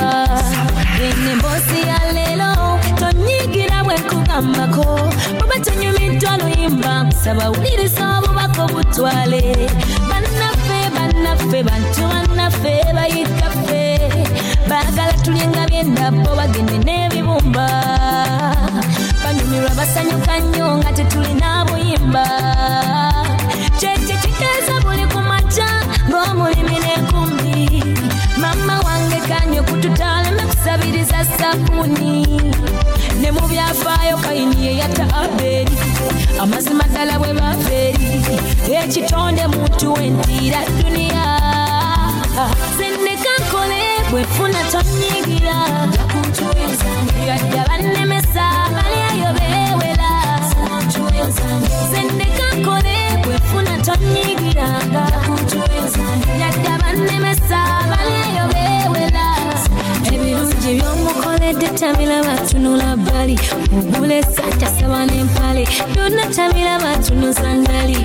[1.04, 2.52] Ene emboozi ya leero
[2.98, 4.86] tonyigira bwe nkugambako
[5.42, 9.42] oba tonyumiddwa luyimba nsaba wuliriza obubaka obutwale
[10.08, 13.82] bannaffe bannaffe bantu bannaffe bayitaffe
[14.68, 17.66] baagala tulyenga byendabbo bagende n'ebibumba
[19.54, 22.26] banyumirwa basanyuka nnyo nga tetulina buyimba.
[23.78, 25.68] Kyekyo kiteeza buli ku makya
[26.10, 27.82] ng'omulimi n'enkumbi
[28.38, 32.26] mama wange kanye kututaaleme kusabiriza sabuni.
[33.20, 35.78] Ne mu byafaayo kayini yeyatta aberi
[36.42, 38.10] amazima ddala bwe babeeri
[38.66, 41.26] ekitonde muntu wentiira duniya.
[42.76, 43.33] Sindeka
[44.04, 45.56] nkole bwefuna tonyigira
[47.28, 50.10] yadde bannemesa balyayo beewera
[51.90, 55.04] sindeka nkole bwefuna tonyigiranga
[56.40, 57.58] yadde bannemesa
[57.90, 59.26] balyayo beewera
[60.12, 63.38] ebirungi byomukoledde tabiraba tunula bbali
[63.78, 65.64] ogula esajja saba n'empale
[65.94, 67.98] byonna tabiraba tunuza ndali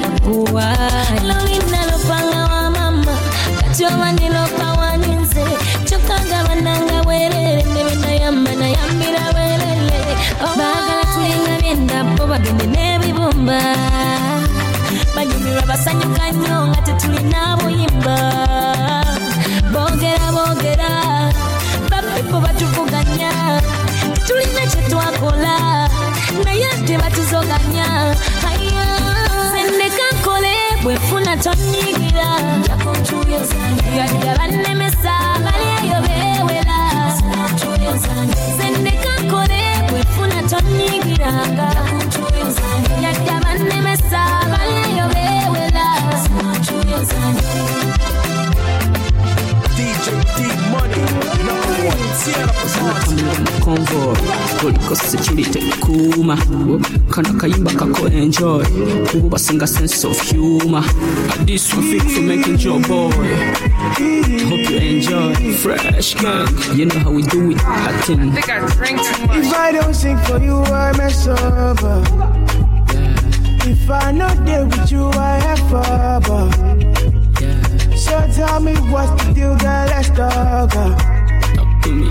[1.28, 3.18] lolina lopanga wa mama
[3.62, 4.68] kati oba nilopa
[12.40, 13.60] bagende n'ebibumba
[15.16, 18.18] banyumirwa basanyuka nnyo nga tetulina buyimba
[19.74, 20.92] boogera boogera
[21.92, 23.32] bapepo batuvuganya
[24.28, 25.56] tulina kyetwakola
[26.46, 27.88] naye ate batuzoganya
[28.50, 28.88] aya
[29.52, 32.30] sendeka nkole bwefuna tonyigira.
[33.98, 35.14] Yadde bannemesa
[35.44, 36.80] balyayo beewera
[38.58, 41.68] sendeka nkole bwefuna tonyigiranga
[43.04, 44.22] yadde bannemesa
[44.52, 45.86] balyayo beewera
[49.78, 50.40] DJ D
[50.72, 51.02] Money,
[51.46, 52.14] number one.
[52.20, 53.60] Sierra Presents.
[53.64, 54.16] convoy
[54.62, 56.38] kuliko security kuma.
[57.10, 58.64] Kana kayimba kako enjoy.
[59.16, 60.84] Ubu basinga sense of humor.
[61.38, 63.12] And this one for making your boy
[63.80, 69.00] hope you enjoy fresh gang you know how we do it I think I drank
[69.02, 69.38] too much.
[69.38, 71.82] If I don't sing for you, I mess up.
[71.84, 72.04] uh.
[73.72, 76.80] If I not there with you, I have fun.
[77.96, 80.76] So tell me what's the deal, girl, let's talk.
[80.76, 80.98] Uh.
[81.56, 82.10] Talk to me.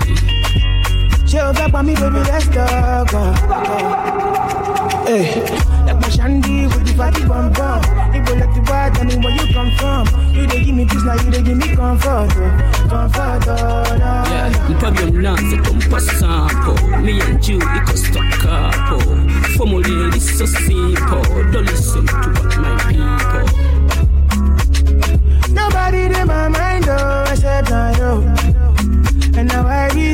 [1.27, 3.13] Chill back by me, baby, let's talk.
[3.13, 5.05] Uh.
[5.05, 5.41] Hey,
[5.85, 8.08] like my shandy with the fatty bum bum.
[8.29, 10.35] People like the bad, tell me where you come from.
[10.35, 12.29] You they give me peace, now you they give me comfort.
[12.29, 12.87] Oh.
[12.87, 14.23] Comfort, oh, no.
[14.29, 14.53] Yeah,
[15.65, 18.99] tompa sample me and you iko stuck up oh.
[19.57, 23.49] formula is so simple don't listen to what my people
[25.49, 28.21] Nobody in my mind, oh, except I you.
[29.35, 30.13] And now I be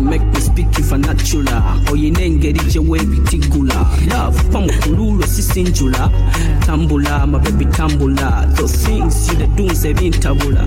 [0.00, 1.62] Make me speak vernacular.
[1.90, 3.74] Oyinengeri gye weebitigula.
[4.10, 6.10] Love pamukululo si sinjula.
[6.66, 8.46] Tambula, my baby tambula.
[8.56, 10.64] Those things you the do nze bintabula.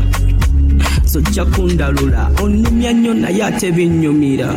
[1.05, 2.29] Zojja kundalula.
[2.43, 4.53] Onnumya nnyo naye ate binnyumira.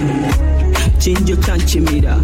[0.99, 2.16] Kinjo kyankimira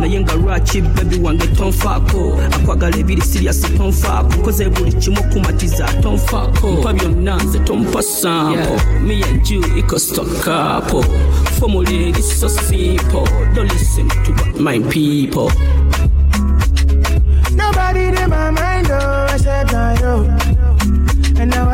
[0.00, 6.70] naye nga lwaki bebi wange tonfaako akwagala ebiri siriasi tonfaako nkoze buli kimu okumatiza tonfaako
[6.72, 11.04] mpa byonna nze tompa sampo me and you iko stockapo
[11.60, 15.50] formula eri so simple don't listen to what my people.
[17.52, 21.40] Nobody in my mind, oh, except I you.
[21.40, 21.73] And now I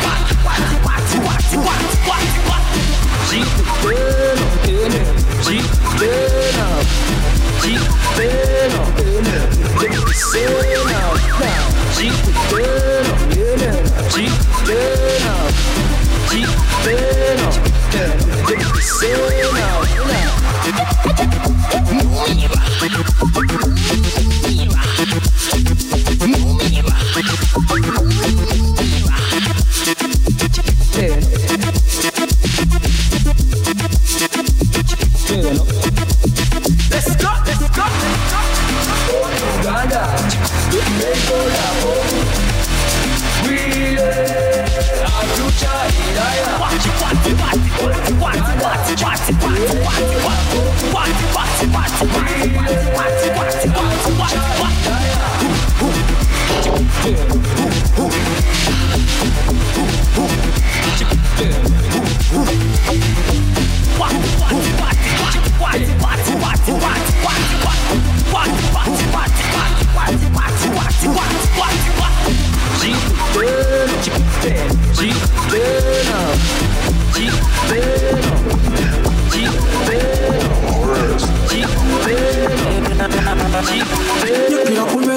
[3.33, 4.30] Let's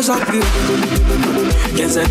[0.05, 0.43] bia
[1.77, 2.05] genze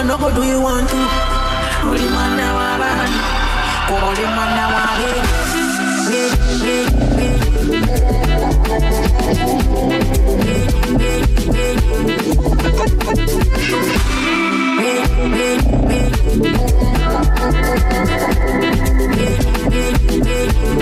[0.00, 0.96] one no go do you want to.
[1.84, 3.12] Only man now I run.
[4.02, 4.90] Only man now I.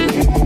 [0.09, 0.38] Thank you.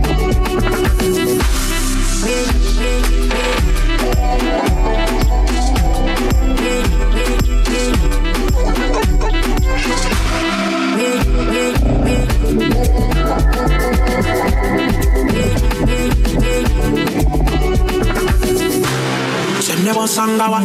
[20.27, 20.61] Musangawa.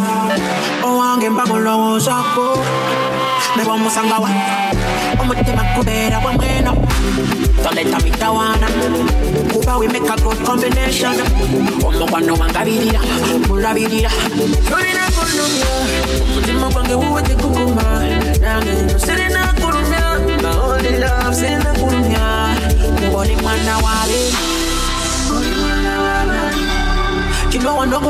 [0.85, 2.59] Owange mbagolowoozaako
[3.57, 4.31] ne bwomusangawa
[5.21, 6.77] omutima gubeera bwa mweno
[7.63, 8.69] toleta mitawaana
[9.53, 11.15] kuba we make a good combination.
[11.87, 13.01] Omukwano wangabirira
[13.49, 14.11] mulabirira.
[14.71, 15.67] Tolina kulumya
[16.23, 17.83] omutima gwange wuwe teguguma
[18.41, 19.53] nange nno sirina
[20.99, 21.35] love
[23.43, 23.79] mwana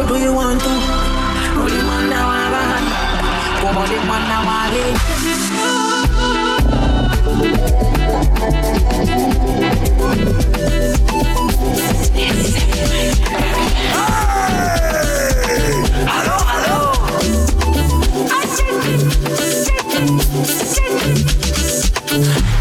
[0.08, 1.07] do you want to
[3.70, 4.86] Nobody wanna worry.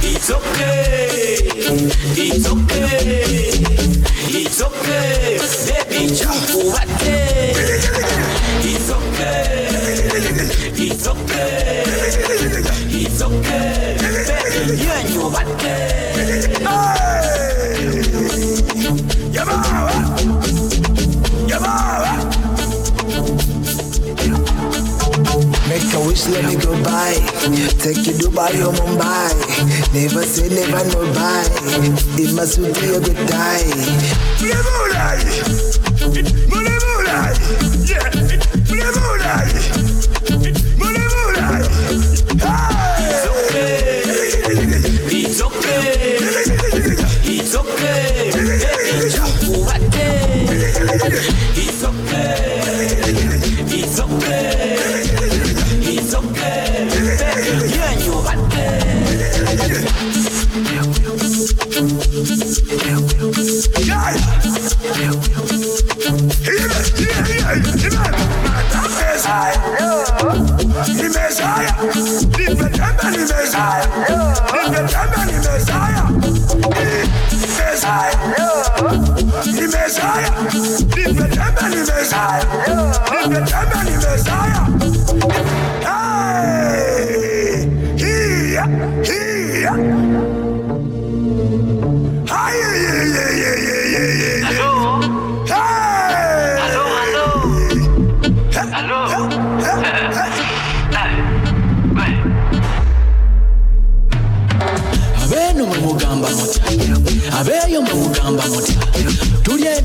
[0.03, 1.38] It's okay,
[2.18, 3.24] it's okay,
[4.28, 5.39] it's okay,
[5.88, 6.88] baby, jump what
[8.66, 9.77] It's okay
[10.76, 11.84] it's okay,
[12.91, 15.74] it's okay, baby yenyu wate.
[19.32, 19.93] Yamawa,
[21.47, 22.13] Yamawa.
[25.70, 27.13] Make a wish, let me go by.
[27.80, 29.32] Take you to Dubai or Mumbai.
[29.93, 31.43] Never say never no buy.
[32.18, 33.63] It must be a good die.
[34.39, 35.20] Mulai,
[36.49, 37.34] mulai, mulai.
[37.88, 39.47] Yeah, mulai,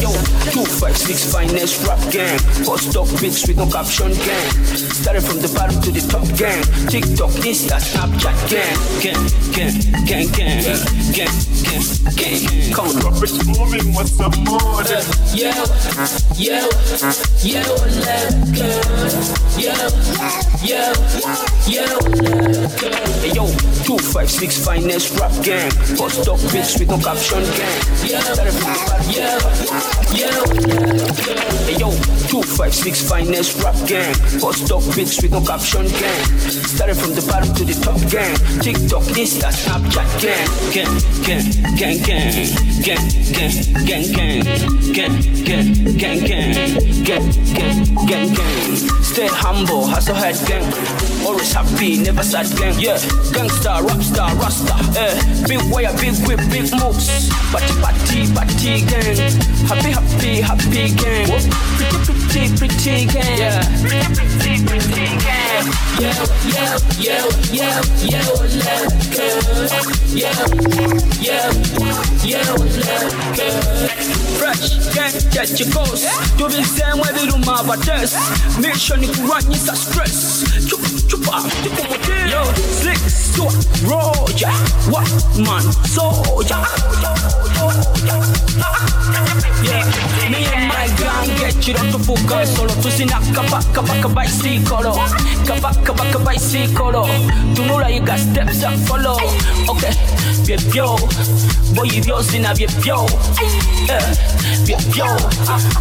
[0.00, 0.10] Yo,
[0.52, 2.38] 256 finest rap gang.
[2.64, 4.50] Post up pics with no caption gang.
[4.74, 6.62] Started from the bottom to the top gang.
[6.88, 8.76] TikTok, Insta, Snapchat gang.
[9.02, 9.22] Gang,
[9.52, 9.76] gang,
[10.06, 10.58] gang, gang,
[11.12, 11.84] gang, gang,
[12.16, 12.72] gang.
[12.72, 14.82] Come on, Robert's moving, what's the more?
[15.34, 15.54] Yeah,
[16.36, 16.66] yeah,
[17.44, 17.62] yeah,
[18.02, 18.66] let go.
[19.58, 19.90] Yeah,
[20.64, 20.92] yeah,
[21.66, 22.88] yeah, let go.
[23.22, 23.46] Hey, yo,
[23.84, 25.70] 256 finest rap gang.
[25.96, 27.78] Post up pics with no caption gang.
[28.04, 28.20] Yeah.
[29.12, 29.38] Yeah,
[30.12, 30.72] yeah,
[31.66, 31.90] Hey, yo,
[32.28, 34.14] 256 finest rap gang.
[34.40, 36.24] Post up pics with no caption gang.
[36.48, 38.34] Started from the bottom to the top gang.
[38.60, 40.48] TikTok, Insta, Snapchat gang.
[40.72, 40.92] Gang,
[41.24, 41.44] gang,
[41.76, 42.28] gang, gang,
[42.82, 43.52] gang, gang,
[43.86, 44.42] gang, gang, gang,
[44.92, 45.14] gang,
[45.44, 47.42] gang, gang, gang, gang, gang.
[48.06, 48.34] Gang.
[48.34, 48.34] Gang.
[49.02, 50.64] Stay humble, hustle head gang.
[51.26, 52.78] Always happy, never sad gang.
[52.80, 52.96] Yeah,
[53.34, 54.74] gangsta, rap star, rasta.
[54.98, 57.21] Eh, big wire, big whip, big moves.
[57.52, 59.16] Party, party, party gang.
[59.68, 61.42] Happy, happy, happy gang.
[61.76, 61.98] Pretty,
[62.28, 63.38] pretty, pretty gang.
[63.38, 64.06] Yeah, pretty,
[64.38, 65.66] pretty, pretty gang.
[66.00, 66.16] Yeah,
[66.48, 69.26] yeah, yeah, yeah, yeah, let's go.
[70.12, 70.32] Yeah,
[71.20, 71.52] yeah,
[72.24, 73.42] yeah, let's go.
[74.38, 76.04] Fresh gang, get your ghost.
[76.38, 78.12] Do the same way do my batters.
[78.58, 80.42] Mission ni kuranyisa stress.
[80.66, 82.98] Chupa, chupa, chupa motel yo, slick,
[83.34, 83.54] short,
[83.84, 84.56] roll, yeah,
[84.90, 85.08] what
[85.38, 87.51] man, so yeah.
[89.62, 89.86] Yeah,
[90.28, 92.74] me and my gang get you up to full solo.
[92.82, 94.92] To see na kapa kapa kapa see kolo.
[95.46, 97.06] Kapa kapa kapa see kolo.
[97.54, 99.16] To know you got steps up follow.
[99.70, 99.94] Okay,
[100.44, 100.96] be yo,
[101.74, 103.06] boy you yo sina be yo.
[103.86, 104.14] Yeah,
[104.66, 105.06] be yo,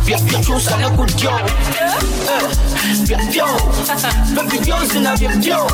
[0.05, 1.33] be yo choose na good yo.
[3.07, 3.47] Be yo,
[4.45, 5.65] be yo sina be yo.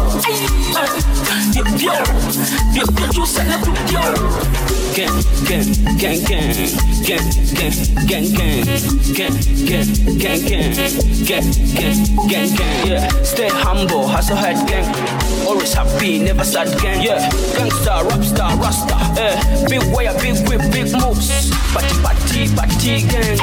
[1.52, 1.94] Be yo,
[2.72, 4.02] be yo choose na good yo.
[4.96, 6.54] Gang gang gang gang
[7.08, 7.26] gang
[7.58, 7.74] gang
[8.08, 8.66] gang gang
[9.16, 9.38] gang
[9.68, 10.74] gang gang, gang,
[11.26, 11.44] gang,
[11.76, 12.88] gang, gang, gang.
[12.88, 14.86] Yeah, stay humble, hustle hard, gang.
[15.46, 17.02] Always happy, never sad, gang.
[17.02, 18.96] Yeah, gangsta, rap star, rasta.
[19.16, 21.52] Yeah, big way, big whip, big moves.
[21.74, 23.38] Party, party, party, gang.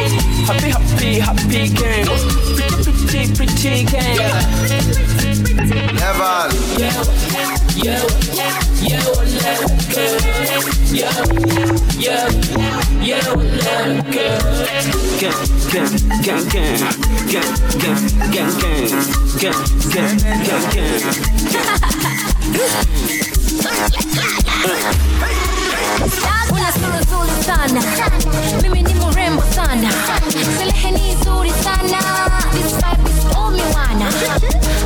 [0.46, 2.06] Happy, happy, happy, gang.
[2.56, 4.16] Pretty, pretty, pretty, gang.
[4.16, 4.40] Yeah,
[6.78, 6.94] yeah,
[7.28, 7.53] yeah,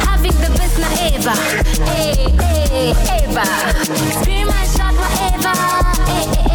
[0.04, 1.34] Having the best my Eva.
[1.84, 2.30] Hey,
[2.70, 2.90] hey,
[3.24, 3.44] Eva.
[4.20, 5.54] Scream and shout my Eva.
[6.06, 6.48] Hey.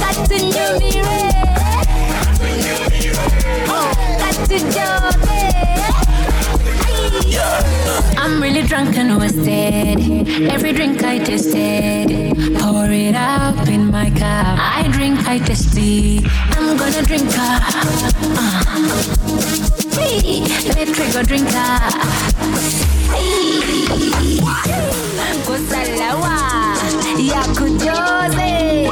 [0.00, 1.85] Katunyumire.
[8.18, 10.28] I'm really drunk and wasted.
[10.50, 12.08] Every drink I tasted,
[12.58, 14.58] pour it up in my cup.
[14.58, 16.24] I drink, I taste it.
[16.56, 17.62] I'm gonna drink up.
[18.36, 18.62] Uh.
[19.96, 21.78] Hey, electric go drinker.
[23.12, 23.66] Hey.
[25.46, 26.36] Kusalawa
[27.18, 28.86] ya kujoze.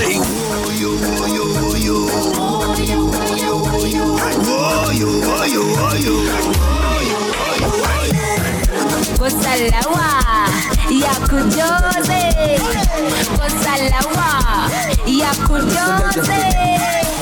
[0.00, 0.90] say, Whoa, yo,
[1.36, 1.46] yo,
[1.86, 1.98] yo.
[2.36, 3.50] Whoa, yo,
[11.02, 12.22] ya kujoze,
[13.36, 14.30] kosa lawa
[15.06, 16.42] ya kujoze,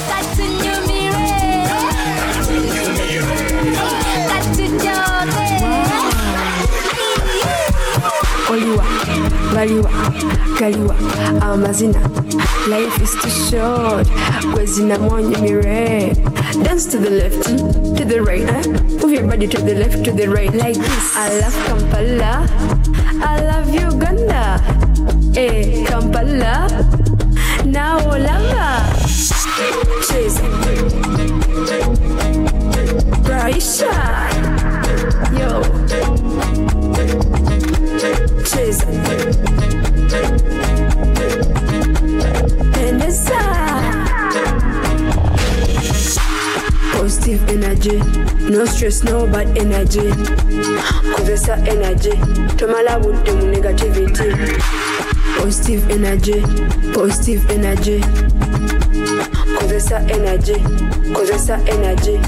[0.09, 0.68] katunyo.
[9.59, 9.91] Baliwa
[10.61, 10.95] galiwa
[11.41, 11.99] amazina.
[12.69, 14.09] Life is too short
[14.55, 16.13] kwezina mwonyumire
[16.63, 17.43] dance to the left
[17.99, 18.67] to the right eh?
[19.03, 20.55] move your body to the left to the right.
[20.55, 21.17] Like this.
[21.17, 22.47] I love kampala.
[23.21, 24.61] I love uganda.
[25.37, 26.69] Eh kampala.
[27.65, 28.87] Now lava
[30.07, 30.43] cheza
[33.27, 33.91] Raisha.
[35.39, 35.63] Yo.
[38.45, 38.87] Cheza
[47.79, 50.01] energy no stress no bad energy
[51.15, 52.11] kozesa energy
[52.57, 54.29] tomala budde mu negativity
[55.39, 56.43] positive energy
[56.95, 58.01] positive energy
[59.59, 60.57] kozesa energy
[61.15, 62.19] kozesa energy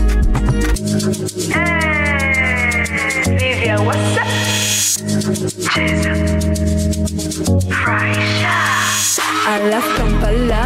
[3.26, 4.26] Hey, Livia, what's up?
[5.70, 6.12] Cheza.
[7.86, 8.56] Raisha.
[9.46, 10.62] I love Kampala.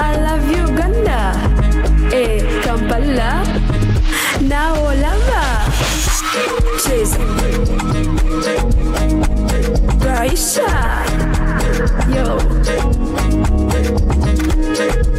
[0.00, 1.20] I love Uganda.
[2.12, 3.75] Eh, Kampala
[4.48, 5.42] na Holanda.
[6.82, 7.18] Cheers.
[12.14, 12.38] Yo.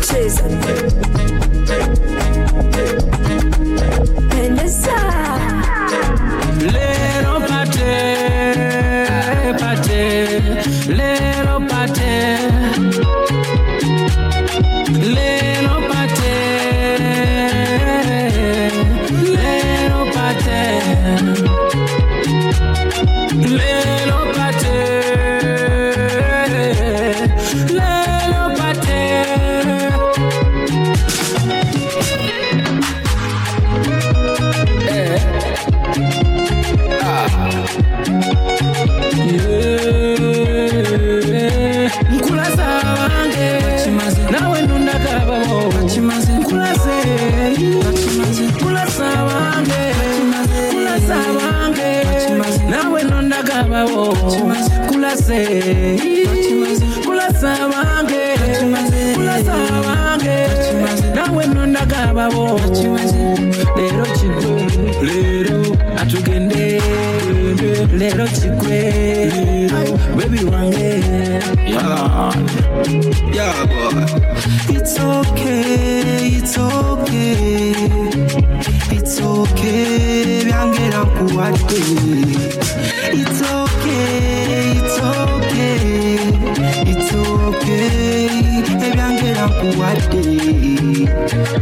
[0.01, 1.36] Cheers.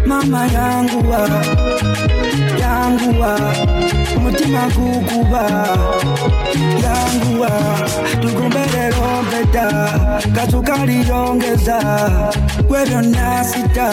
[0.05, 1.29] Mama yanguwa,
[2.61, 3.39] yanguwa,
[4.17, 5.43] umutima gukuba.
[6.83, 7.49] Yanguwa,
[8.21, 9.67] tugombelero mpeta,
[10.35, 11.79] katukaliyongeza,
[12.67, 13.89] gwe byonna sita,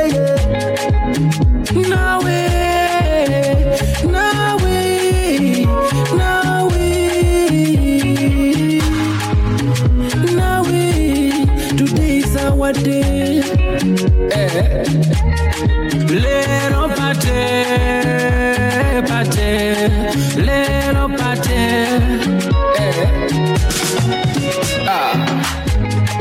[1.89, 2.38] nawe
[12.68, 13.01] wadde
[16.24, 17.43] leero pate
[19.09, 19.51] pate
[20.47, 21.63] leero pate.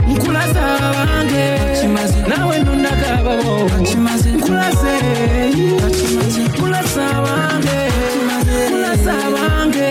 [0.09, 1.47] Nkulasa bange
[2.29, 4.95] nawe nonagabawo nkulase
[6.47, 7.81] nkulasa bange
[8.69, 9.91] kulasa bange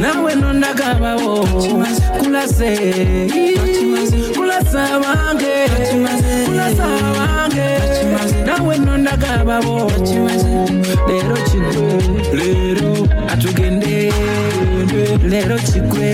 [0.00, 1.46] nawe nonagabawo
[2.18, 2.72] kulase
[4.36, 5.29] kulasa bange
[9.20, 9.90] nawe nondagababo
[11.08, 11.84] lero kigwe
[12.32, 14.12] lero atugende
[15.28, 16.08] lero kigwe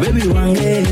[0.00, 0.82] bebi wange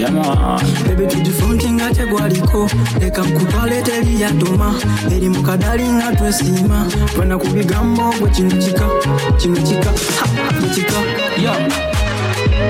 [0.00, 0.60] yama.
[0.86, 2.68] Baby tujifunti nga tegwaliko.
[3.00, 4.74] Leka nkutwale teri yaduma
[5.14, 6.86] eri mu kadali nga twesiima.
[7.14, 8.86] Twena ku bigambo gwe kino kika
[9.38, 9.90] kino kika
[10.60, 10.98] gwe kika
[11.42, 12.66] yeah.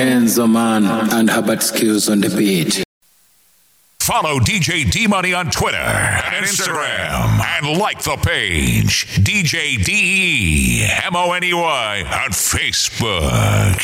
[0.00, 2.82] Kenzo Man and Herbert Skills on the beat.
[3.98, 10.88] Follow DJ D Money on Twitter and Instagram and like the page DJ D E
[11.04, 13.76] M O N E Y on Facebook.